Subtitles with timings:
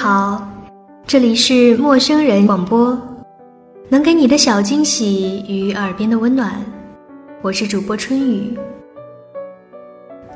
[0.00, 0.40] 好，
[1.08, 2.96] 这里是陌生人广播，
[3.88, 6.54] 能给你的小惊喜与耳边的温暖，
[7.42, 8.56] 我是主播春雨。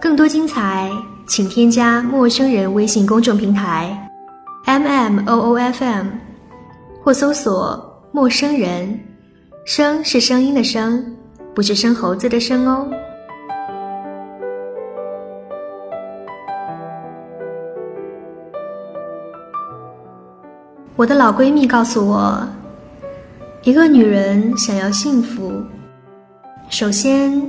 [0.01, 0.91] 更多精彩，
[1.29, 3.97] 请添加陌生人微信公众平台
[4.65, 6.09] m m o o f m，
[7.01, 8.99] 或搜索陌生人，
[9.65, 11.07] 声是声音的声，
[11.55, 12.91] 不是生猴子的生哦。
[20.95, 22.47] 我的老闺蜜告诉我，
[23.63, 25.51] 一个女人想要幸福，
[26.69, 27.43] 首先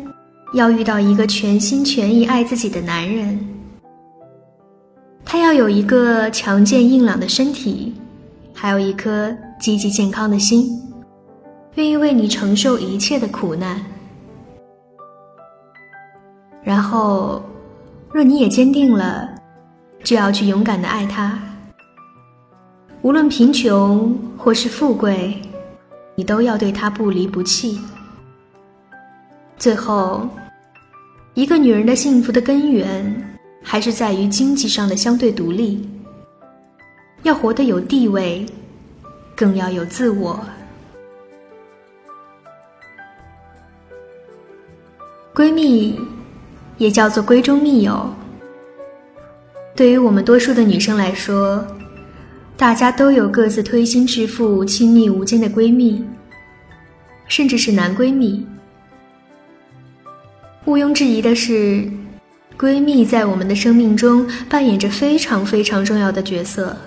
[0.54, 3.38] 要遇到一个全心全意爱自己的男人。
[5.26, 7.94] 他要有一个强健硬朗的身体，
[8.54, 10.82] 还有一颗积极健康的心，
[11.76, 13.84] 愿意为你承受一切的苦难。
[16.64, 17.44] 然后，
[18.14, 19.30] 若你也坚定了，
[20.02, 21.38] 就要去勇敢的爱他。
[23.04, 25.38] 无论贫穷或是富贵，
[26.16, 27.78] 你都要对他不离不弃。
[29.58, 30.26] 最后，
[31.34, 35.86] 一个女人的幸福的根源，还是在于经济上的相对独立。
[37.24, 38.46] 要活得有地位，
[39.36, 40.40] 更要有自我。
[45.36, 46.00] 闺蜜，
[46.78, 48.10] 也叫做闺中密友。
[49.76, 51.66] 对于我们多数的女生来说，
[52.64, 56.02] 大家都有各自推心置腹、亲密无间的闺蜜，
[57.28, 58.48] 甚至是男闺蜜。
[60.64, 61.86] 毋庸置疑的是，
[62.58, 66.78] 闺蜜在我们的生命中扮演着非常非常重要的角色。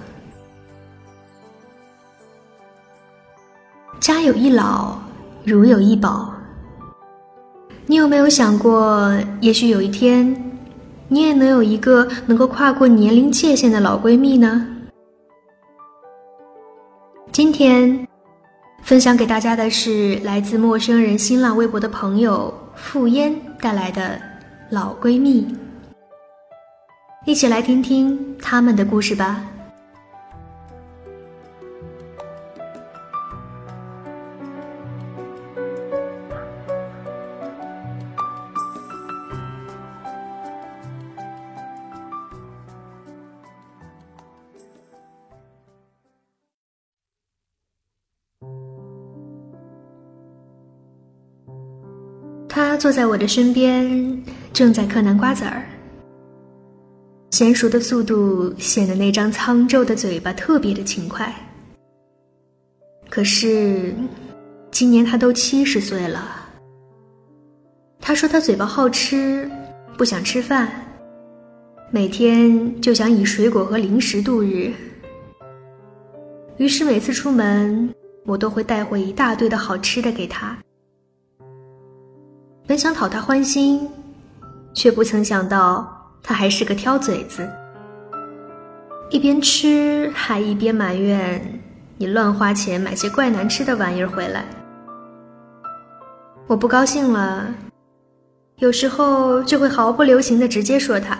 [4.00, 4.96] 家有一老，
[5.44, 6.34] 如有一宝。
[7.84, 10.54] 你有没有想过，也许有一天，
[11.08, 14.68] 你也能有一个能够跨过年龄界限的老闺蜜呢？
[17.58, 18.06] 今天
[18.82, 24.20] 分享给大家的是来自陌生人新浪微博的朋友傅嫣带来的
[24.68, 25.56] 老闺蜜，
[27.24, 29.42] 一起来听听他们的故事吧。
[52.56, 55.62] 他坐在我的身边，正在嗑南瓜子儿。
[57.30, 61.30] 娴熟的速度显得那张苍皱的嘴巴特别的勤快。
[63.10, 63.94] 可是，
[64.70, 66.48] 今年他都七十岁了。
[68.00, 69.50] 他说他嘴巴好吃，
[69.98, 70.66] 不想吃饭，
[71.90, 74.72] 每天就想以水果和零食度日。
[76.56, 77.94] 于是每次出门，
[78.24, 80.56] 我都会带回一大堆的好吃的给他。
[82.66, 83.88] 本想讨他欢心，
[84.74, 87.48] 却不曾想到他还是个挑嘴子，
[89.08, 91.60] 一边吃还一边埋怨
[91.96, 94.44] 你乱花钱买些怪难吃的玩意儿回来。
[96.48, 97.46] 我不高兴了，
[98.56, 101.16] 有时候就会毫不留情的直接说他：“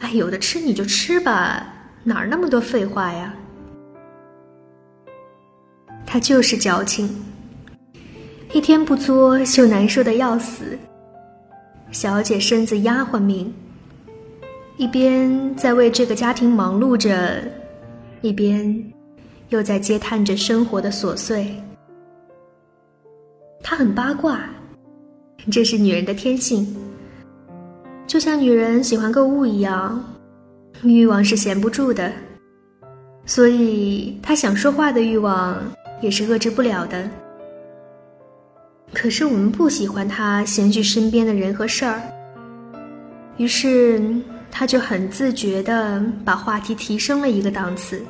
[0.00, 1.66] 哎，有的吃你就吃吧，
[2.02, 3.34] 哪儿那么多废话呀？”
[6.06, 7.27] 他就是矫情。
[8.52, 10.78] 一天不作就难受的要死。
[11.90, 13.52] 小姐身子丫鬟命，
[14.78, 17.42] 一边在为这个家庭忙碌着，
[18.22, 18.82] 一边
[19.50, 21.54] 又在嗟叹着生活的琐碎。
[23.62, 24.40] 她很八卦，
[25.50, 26.74] 这是女人的天性，
[28.06, 30.02] 就像女人喜欢购物一样，
[30.82, 32.10] 欲望是闲不住的，
[33.26, 35.56] 所以她想说话的欲望
[36.00, 37.08] 也是遏制不了的。
[38.92, 42.02] 可是我们不喜欢他闲居身边的人和事儿，
[43.36, 44.02] 于是
[44.50, 48.02] 他就很自觉地把话题提升了一个档次，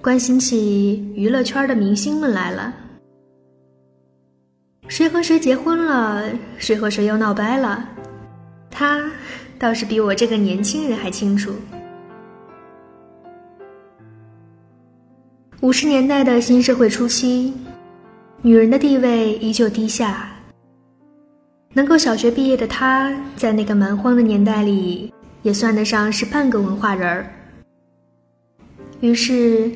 [0.00, 2.74] 关心起娱乐圈的明星们来了。
[4.88, 6.24] 谁和谁结婚了？
[6.58, 7.88] 谁和谁又闹掰了？
[8.68, 9.00] 他
[9.58, 11.54] 倒是比我这个年轻人还清楚。
[15.60, 17.54] 五十年代的新社会初期。
[18.44, 20.28] 女人的地位依旧低下。
[21.72, 27.32] 能够小学毕业的她，在那个蛮荒的年代里，也算得上是半个文化人儿。
[29.00, 29.70] 于是，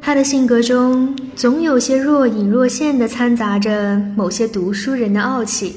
[0.00, 5.74] 她的性格中总有些若隐若现的掺杂着某些读书人的傲气。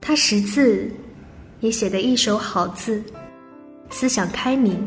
[0.00, 0.90] 她识字，
[1.60, 3.02] 也写得一手好字，
[3.90, 4.82] 思想开明。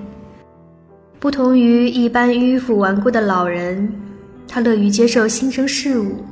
[1.20, 3.92] 不同于一般迂腐顽固的老人，
[4.48, 6.24] 他乐于接受新生事物。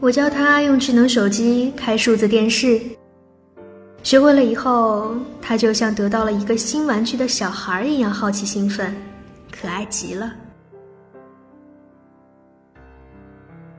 [0.00, 2.80] 我教他用智能手机开数字电视，
[4.02, 8.94] 学会了以后，他就像得到了一个新玩具的小孩一样好奇兴奋，
[9.50, 10.32] 可爱极了。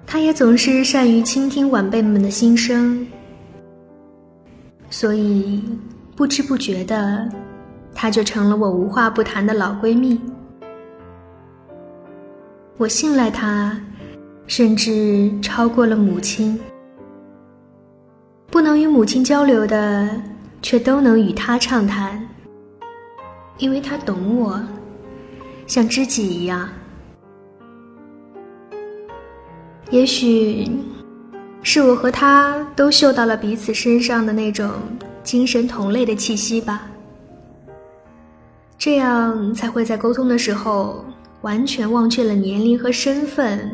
[0.07, 3.05] 他也总是善于倾听晚辈们的心声，
[4.89, 5.61] 所以
[6.15, 7.29] 不知不觉的。
[7.93, 10.19] 她就成了我无话不谈的老闺蜜。
[12.77, 13.79] 我信赖她，
[14.47, 16.59] 甚至超过了母亲。
[18.47, 20.09] 不能与母亲交流的，
[20.61, 22.21] 却都能与她畅谈，
[23.59, 24.61] 因为她懂我，
[25.65, 26.67] 像知己一样。
[29.89, 30.69] 也许，
[31.61, 34.69] 是我和她都嗅到了彼此身上的那种
[35.23, 36.89] 精神同类的气息吧。
[38.77, 41.05] 这样才会在沟通的时候
[41.45, 43.69] 完全忘却了年龄和身份，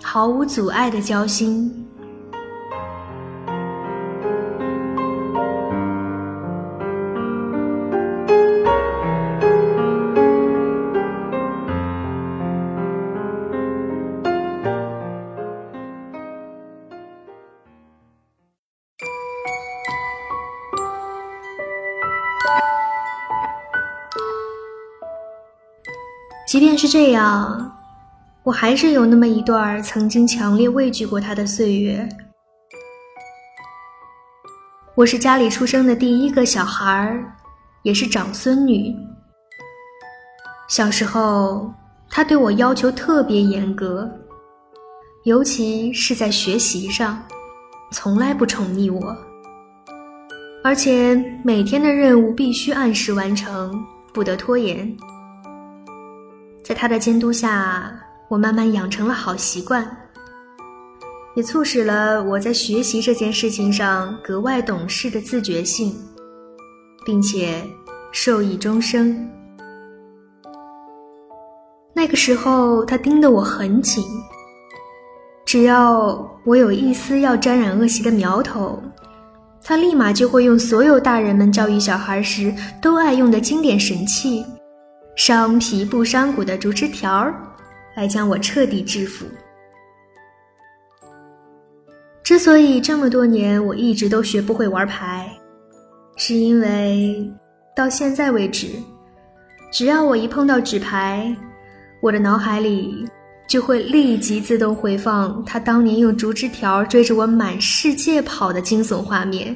[0.00, 1.89] 毫无阻碍的交心。
[26.80, 27.70] 是这样，
[28.42, 32.08] 我还是有那么一段曾经强烈畏惧过他的岁月。
[34.94, 37.14] 我是家里出生的第一个小孩，
[37.82, 38.96] 也是长孙女。
[40.70, 41.70] 小时候，
[42.08, 44.10] 他对我要求特别严格，
[45.24, 47.22] 尤其是在学习上，
[47.92, 49.14] 从来不宠溺我，
[50.64, 53.70] 而且每天的任务必须按时完成，
[54.14, 54.96] 不得拖延。
[56.70, 57.92] 在他的监督下，
[58.28, 59.84] 我慢慢养成了好习惯，
[61.34, 65.92] 也促使了我在学习这件事情上格外懂事的自觉性，
[67.04, 67.60] 并且
[68.12, 69.28] 受益终生。
[71.92, 74.04] 那个时候，他盯得我很紧，
[75.44, 78.80] 只要我有一丝要沾染恶习的苗头，
[79.64, 84.46] 他立马就会用所有大人们教育小孩时都爱用的经典神器。
[85.20, 87.34] 伤皮不伤骨的竹枝条儿，
[87.94, 89.26] 来将我彻底制服。
[92.22, 95.30] 之所以这么多年我一直都学不会玩牌，
[96.16, 97.30] 是因为
[97.76, 98.68] 到现在为止，
[99.70, 101.36] 只要我一碰到纸牌，
[102.00, 103.06] 我的脑海里
[103.46, 109.54] 就会立即自动回放他当年用竹枝条追着我满世界跑的惊悚画面。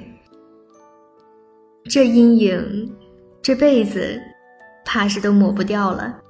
[1.89, 2.95] 这阴影，
[3.41, 4.21] 这辈子。
[4.85, 6.21] 怕是都抹不掉了。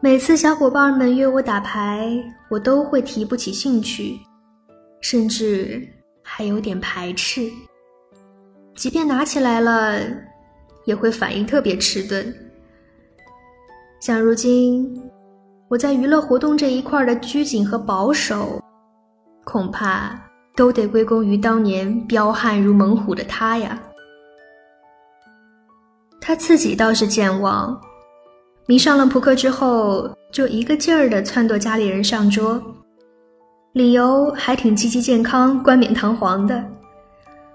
[0.00, 2.10] 每次小伙伴们约我打牌，
[2.48, 4.18] 我都会提不起兴趣，
[5.02, 5.86] 甚至
[6.22, 7.50] 还有点排斥。
[8.74, 10.00] 即便拿起来了，
[10.86, 12.34] 也会反应特别迟钝。
[14.00, 14.98] 像如今
[15.68, 18.58] 我在娱乐活动这一块的拘谨和保守，
[19.44, 20.18] 恐怕
[20.56, 23.78] 都得归功于当年彪悍如猛虎的他呀。
[26.30, 27.76] 他自己倒是健忘，
[28.66, 32.62] 迷上了扑克之后，就一个劲儿的撺掇家里人上桌，
[33.72, 36.64] 理由还挺积极、健康、冠冕堂皇的，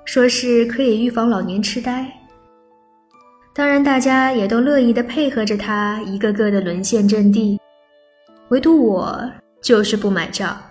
[0.04, 2.06] 说是可以预防老年痴呆。
[3.54, 7.58] 当然，大家也都乐意的配合着他，一个个的沦陷阵地，
[8.50, 9.18] 唯独我
[9.64, 10.62] 就是不买账，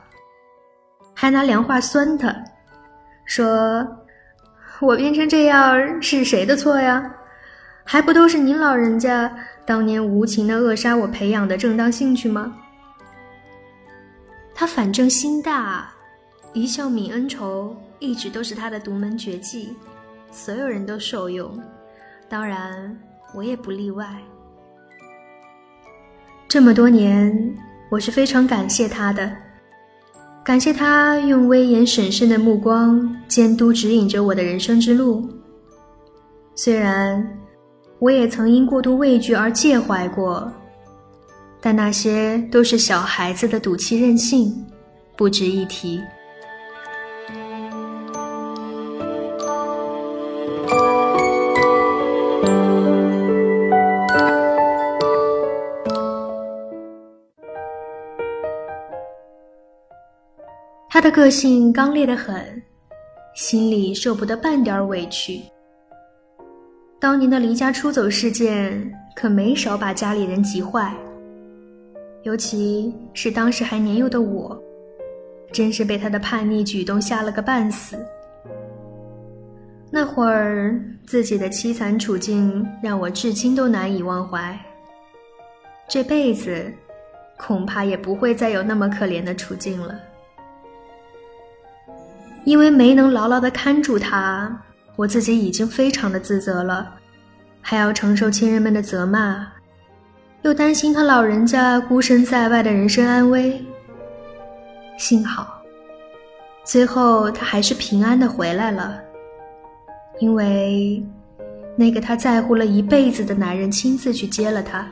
[1.14, 2.36] 还拿凉话酸他，
[3.24, 3.82] 说
[4.82, 7.02] 我变成这样是谁的错呀？
[7.86, 9.32] 还不都是您老人家
[9.64, 12.52] 当年无情的扼杀我培养的正当兴趣吗？
[14.54, 15.92] 他反正心大，
[16.52, 19.76] 一笑泯恩仇一直都是他的独门绝技，
[20.32, 21.56] 所有人都受用，
[22.28, 22.98] 当然
[23.34, 24.08] 我也不例外。
[26.48, 27.54] 这么多年，
[27.90, 29.30] 我是非常感谢他的，
[30.42, 35.28] 感谢他用威严审慎的目光监督指引着我的人生之路，
[36.56, 37.24] 虽然。
[38.04, 40.52] 我也曾因过度畏惧而介怀过，
[41.58, 44.54] 但那些都是小孩子的赌气任性，
[45.16, 45.98] 不值一提。
[60.90, 62.62] 他的个性刚烈的很，
[63.34, 65.40] 心里受不得半点委屈。
[67.04, 70.90] 当年的离家出走事件可没少把家里人急坏，
[72.22, 74.58] 尤其是当时还年幼的我，
[75.52, 77.98] 真是被他的叛逆举动吓了个半死。
[79.90, 84.58] 那会儿自己的凄惨处境让我至今都难以忘怀，
[85.86, 86.72] 这辈子
[87.36, 89.94] 恐怕也不会再有那么可怜的处境了。
[92.46, 94.58] 因为没能牢牢的看住他，
[94.96, 96.94] 我自己已经非常的自责了，
[97.60, 99.46] 还要承受亲人们的责骂，
[100.42, 103.64] 又担心他老人家孤身在外的人身安危。
[104.96, 105.60] 幸好，
[106.64, 109.00] 最后他还是平安的回来了。
[110.20, 111.04] 因为
[111.74, 114.86] 那个他在乎了一辈子的男人亲自去接了他，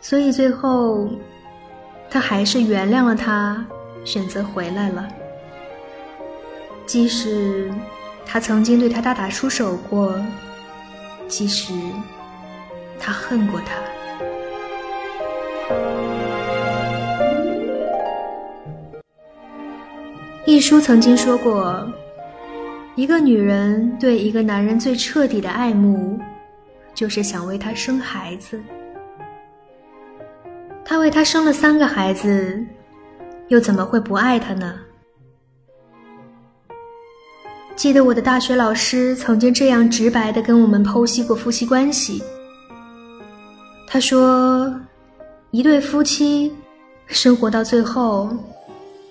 [0.00, 1.08] 所以最后
[2.10, 3.64] 他还是原谅了他，
[4.04, 5.08] 选择回来了。
[6.86, 7.70] 即使
[8.26, 10.20] 他曾经对他大打出手过，
[11.28, 11.72] 即使
[12.98, 13.74] 他恨过他，
[20.44, 21.86] 一书曾经说过。
[22.94, 26.18] 一个女人对一个男人最彻底的爱慕，
[26.94, 28.58] 就是想为他生孩子。
[30.82, 32.64] 他为他生了三个孩子，
[33.48, 34.80] 又怎么会不爱他呢？
[37.76, 42.22] 记得我的大学老师曾经这样直白的跟我们剖析过夫妻关系。
[43.86, 44.74] 他说，
[45.50, 46.50] 一对夫妻
[47.06, 48.34] 生活到最后，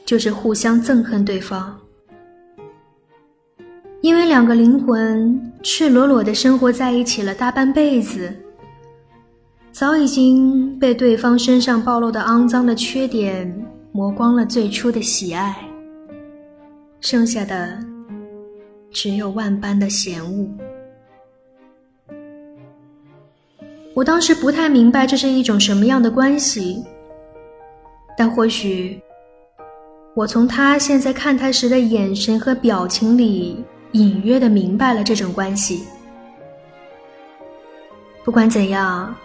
[0.03, 1.77] 就是互相憎恨对方。
[4.01, 8.35] 因为两个灵魂赤裸裸的生活在一起了大半辈子，
[9.71, 13.51] 早已经被对方身上暴露的肮脏的缺点
[13.91, 15.55] 磨光了最初的喜爱，
[16.99, 17.79] 剩下的
[18.95, 20.47] 只有万般的嫌恶。
[23.93, 26.81] 我当时不太明白这是一种什么样的关系，
[28.17, 28.99] 但或许
[30.15, 33.63] 我从他现在看他时的眼神和表情里。
[33.91, 35.85] 隐约的明白了这种关系。
[38.25, 39.15] 不管怎样，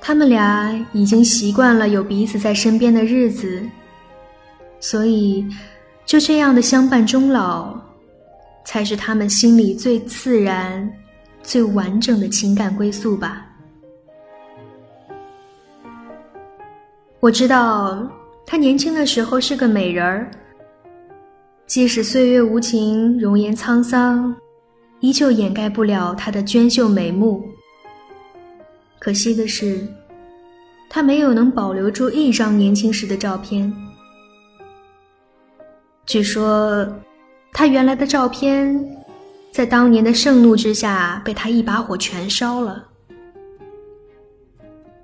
[0.00, 3.64] 他们俩已经习惯了有彼此在身边的日子，
[4.80, 5.46] 所以
[6.04, 7.78] 就这样的相伴终老，
[8.64, 10.90] 才是他们心里最自然、
[11.42, 13.46] 最完整的情感归宿吧。
[17.20, 18.10] 我知道
[18.44, 20.30] 她年轻的时候是个美人儿。
[21.66, 24.34] 即使岁月无情，容颜沧桑，
[25.00, 27.42] 依旧掩盖不了她的娟秀美目。
[28.98, 29.86] 可惜的是，
[30.90, 33.72] 她没有能保留住一张年轻时的照片。
[36.04, 36.86] 据说，
[37.56, 38.84] 他原来的照片，
[39.52, 42.84] 在当年的盛怒之下，被他一把火全烧了。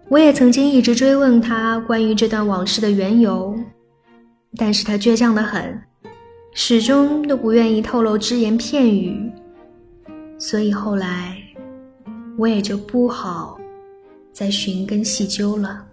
[0.08, 3.56] 我也曾经一直追问他关于这段往事的缘由，
[4.56, 5.80] 但是他倔强的很。
[6.52, 9.30] 始终都不愿意透露只言片语，
[10.36, 11.36] 所以后来
[12.36, 13.56] 我也就不好
[14.32, 15.86] 再寻根细究了。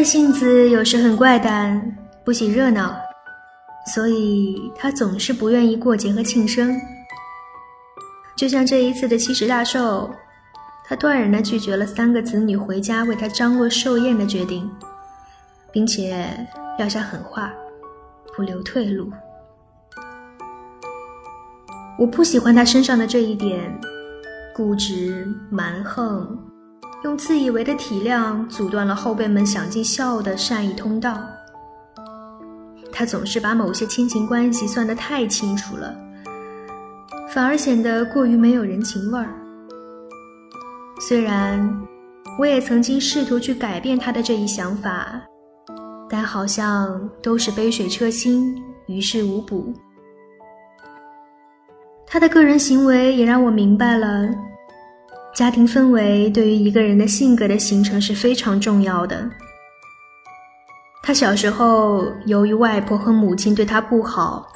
[0.00, 1.78] 的性子有时很怪诞。
[2.24, 2.96] 不喜热闹，
[3.92, 6.74] 所以他总是不愿意过节和庆生。
[8.34, 10.10] 就像这一次的七十大寿，
[10.86, 14.70] 他断然的拒绝了三个子女回家为他张罗寿宴的决定，
[15.70, 16.26] 并且
[16.78, 17.52] 撂下狠话，
[18.34, 19.12] 不留退路。
[21.98, 23.78] 我不喜欢他身上的这一点，
[24.54, 26.38] 固执蛮横，
[27.02, 31.18] 用自以为的体谅阻断了后辈们想尽孝的善意通道。
[32.92, 35.94] 他总是把某些亲情关系算得太清楚了，
[37.30, 39.32] 反而显得过于没有人情味儿。
[41.00, 41.58] 虽然
[42.38, 45.22] 我也曾经试图去改变他的这一想法，
[46.10, 48.54] 但好像都是杯水车薪，
[48.86, 49.72] 于事无补。
[52.06, 54.28] 他的个人行为也让我明白了，
[55.34, 59.28] 家庭氛围对于一个人的性格的形成是非常重要的。
[61.02, 64.46] 他小时候由于外婆和母亲对他不好，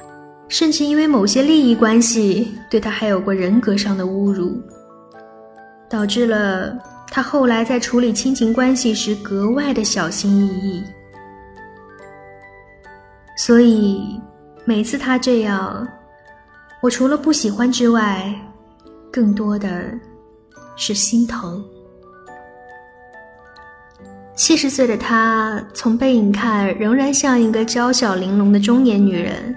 [0.47, 4.61] 甚至因为某些利益关系对他还有过人格上的侮辱，
[5.89, 6.77] 导致了
[7.09, 10.83] 他后来在处理亲情关系时格外的小心翼翼。
[13.37, 14.19] 所以
[14.65, 15.85] 每次他这样，
[16.81, 18.33] 我除了不喜欢之外，
[19.11, 19.91] 更多的
[20.75, 21.63] 是心疼。
[24.35, 29.55] 七十岁的她，从背影看仍然像一个娇小玲珑的中年女人，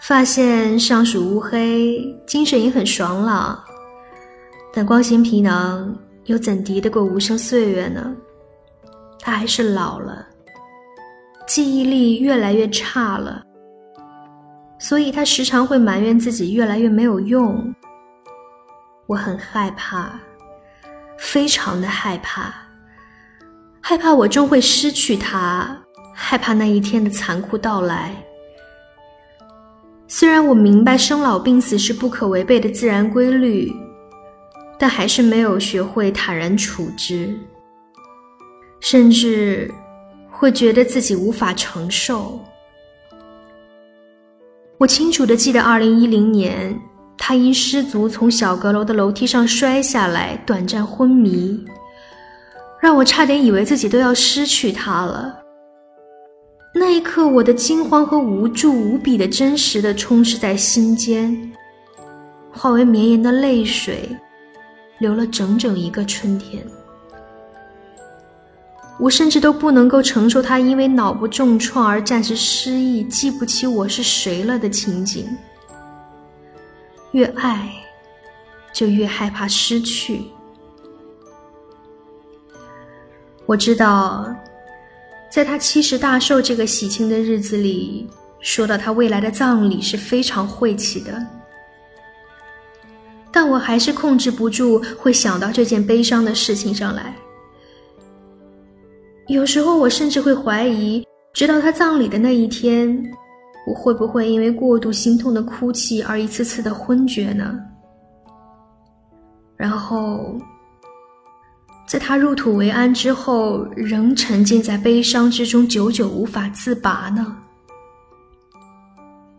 [0.00, 3.62] 发线尚属乌黑，精神也很爽朗，
[4.72, 5.94] 但光鲜皮囊
[6.24, 8.16] 又怎敌得过无声岁月呢？
[9.20, 10.26] 她还是老了，
[11.46, 13.42] 记忆力越来越差了，
[14.78, 17.74] 所以她时常会埋怨自己越来越没有用。
[19.06, 20.18] 我很害怕，
[21.18, 22.52] 非常的害怕。
[23.80, 25.78] 害怕我终会失去他，
[26.12, 28.14] 害怕那一天的残酷到来。
[30.08, 33.72] 虽然我明白生老病死是不可违背的自然规律，
[34.78, 37.32] 但还是没有学会坦然处之，
[38.80, 39.72] 甚至
[40.30, 42.40] 会觉得自己无法承受。
[44.78, 46.78] 我清楚的记得，二零一零年，
[47.18, 51.64] 他因失足从小阁楼的楼梯上摔下来，短暂昏迷。
[52.80, 55.34] 让我差点以为自己都要失去他了。
[56.74, 61.52] 那一刻，我的惊慌和无助无比的真实的充斥在心间，
[62.52, 64.08] 化为绵延的泪水，
[64.98, 66.62] 流了整整一个春天。
[69.00, 75.26] 我甚至都不能够承受他因为脑部重创而暂时失忆、记不起我是谁了的情景。
[77.16, 77.72] 越爱，
[78.74, 80.20] 就越害怕失去。
[83.46, 84.28] 我知道，
[85.30, 88.06] 在他七十大寿这个喜庆的日子里，
[88.40, 91.26] 说到他未来的葬礼是非常晦气的，
[93.32, 97.16] 但我还是控制不住会想到这件悲伤的事情上来。
[99.28, 103.02] 有时候，我甚至会怀疑，直到他葬礼的那一天，
[103.66, 107.58] 我会不会因为过度心痛的哭泣而一次次的昏厥呢？
[109.56, 110.40] 然后。
[111.88, 117.36] 在他入土为安之后，仍沉浸在悲伤之中，久久无法自拔呢。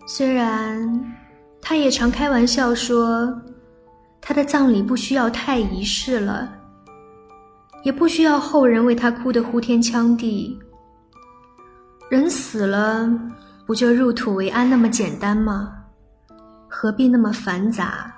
[0.05, 1.13] 虽然
[1.61, 3.37] 他也常开玩笑说，
[4.21, 6.49] 他的葬礼不需要太仪式了，
[7.83, 10.57] 也不需要后人为他哭得呼天抢地。
[12.09, 13.09] 人死了，
[13.67, 15.73] 不就入土为安那么简单吗？
[16.69, 18.15] 何必那么繁杂，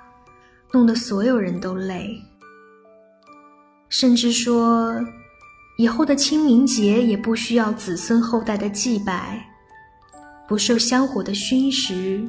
[0.72, 2.16] 弄得所有人都累？
[3.88, 4.94] 甚至说，
[5.76, 9.44] 以后的清明节也不需要子孙后代的祭拜，
[10.46, 12.24] 不受香火的熏蚀，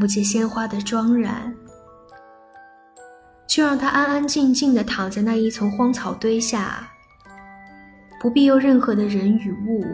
[0.00, 1.54] 不借鲜花的妆染，
[3.46, 6.84] 就让他安安静静的躺在那一丛荒草堆下，
[8.20, 9.86] 不必有任何的人与物，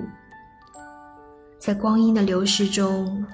[1.61, 3.25] 在光阴的流逝中，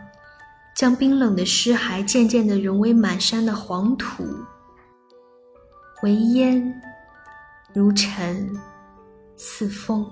[0.74, 4.24] 将冰冷的尸骸渐渐地融为满山的黄土，
[6.02, 6.82] 为烟。
[7.72, 8.50] 如尘，
[9.36, 10.10] 似风，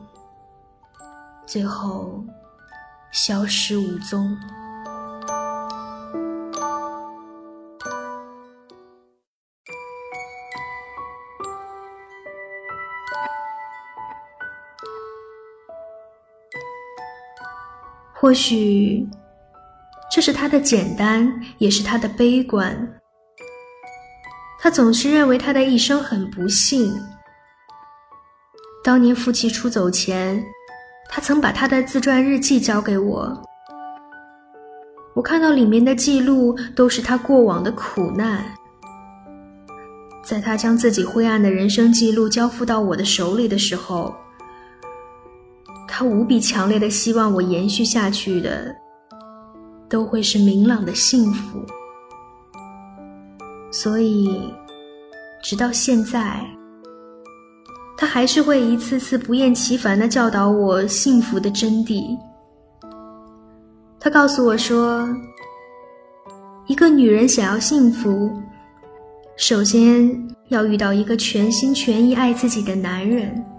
[1.46, 2.22] 最后
[3.10, 4.38] 消失无踪。
[18.24, 19.06] 或许，
[20.10, 22.74] 这是他的简单，也是他的悲观。
[24.58, 26.90] 他总是认为他的一生很不幸。
[28.82, 30.42] 当年夫妻出走前，
[31.10, 33.42] 他曾把他的自传日记交给我。
[35.14, 38.42] 我看到里面的记录都是他过往的苦难。
[40.24, 44.14] 在他将自己灰暗的人生记录交付到我的手里的时候，
[45.96, 48.74] 他无比强烈的希望我延续下去的，
[49.88, 51.64] 都会是明朗的幸福。
[53.70, 54.52] 所以，
[55.40, 56.44] 直到现在。
[57.96, 62.18] 他还是会一次次不厌其烦地教导我幸福的真谛。
[64.00, 65.08] 他告诉我说
[66.66, 68.32] ：“一个女人想要幸福，
[69.36, 70.10] 首先
[70.48, 73.53] 要遇到一个全心全意爱自己的男人。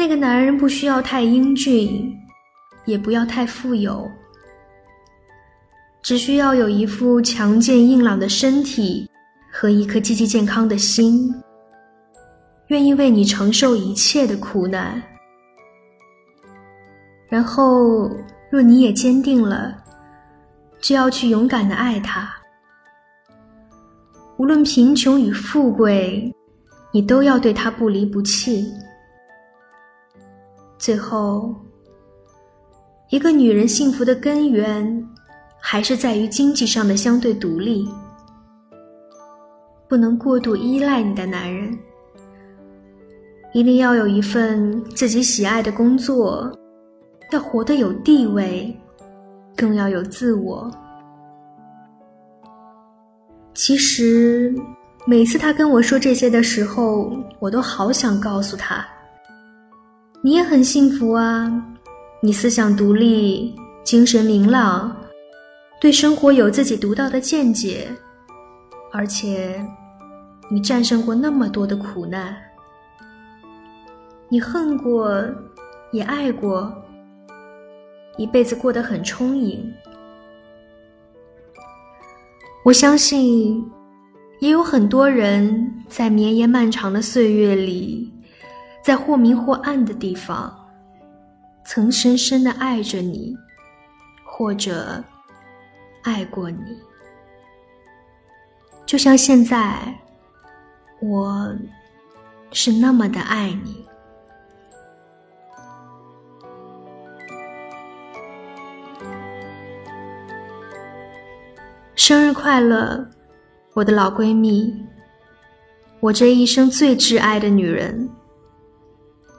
[0.00, 2.18] 那个男人不需要太英俊，
[2.86, 4.10] 也不要太富有，
[6.00, 9.06] 只需要有一副强健硬朗的身体
[9.52, 11.30] 和一颗积极健康的心。”
[12.68, 15.02] 愿意为你承受一切的苦难，
[17.28, 18.10] 然后
[18.50, 19.76] 若你也坚定了，
[20.80, 22.26] 就要去勇敢的爱他。
[24.38, 26.34] 无论贫穷与富贵，
[26.90, 28.66] 你都要对他不离不弃。
[30.80, 31.54] 最后，
[33.10, 35.06] 一个女人幸福的根源，
[35.60, 37.86] 还是在于经济上的相对独立，
[39.86, 41.78] 不能过度依赖你的男人，
[43.52, 46.50] 一定要有一份自己喜爱的工作，
[47.30, 48.74] 要活得有地位，
[49.54, 50.70] 更要有自我。
[53.52, 54.54] 其实，
[55.06, 58.82] 每次他跟我说这些的时候，我都好想告诉他
[60.22, 61.50] ：“你也很幸福啊，
[62.20, 64.94] 你思想独立，精神明朗。”
[65.80, 67.88] 对生活有自己独到的见解，
[68.92, 69.66] 而且
[70.50, 72.36] 你战胜过那么多的苦难，
[74.28, 75.26] 你恨过，
[75.90, 76.70] 也爱过，
[78.18, 79.72] 一辈子过得很充盈。
[82.62, 83.64] 我相信，
[84.40, 88.12] 也有很多人在绵延漫长的岁月里，
[88.82, 90.54] 在或明或暗的地方，
[91.64, 93.36] 曾深深的爱着你，
[94.24, 95.02] 或者。
[96.02, 96.80] 爱过你，
[98.86, 99.94] 就像现在，
[100.98, 101.54] 我
[102.52, 103.84] 是那么的爱你。
[111.94, 113.06] 生日快乐，
[113.74, 114.74] 我的老闺蜜，
[116.00, 118.08] 我这一生最挚爱的女人，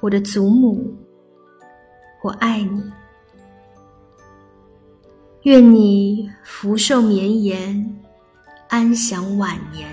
[0.01, 0.91] 我的祖母，
[2.23, 2.91] 我爱你。
[5.43, 8.01] 愿你福寿绵延，
[8.67, 9.87] 安享晚年。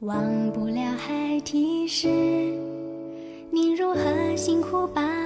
[0.00, 2.08] 忘不了孩提时，
[3.56, 5.25] 你如何辛苦把。